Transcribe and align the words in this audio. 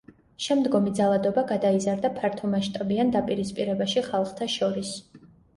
შემდგომი 0.43 0.93
ძალადობა 0.99 1.43
გადაიზარდა 1.51 2.11
ფართომასშტაბიან 2.21 3.13
დაპირისპირებაში 3.17 4.07
ხალხთა 4.09 4.49
შორის. 4.59 4.97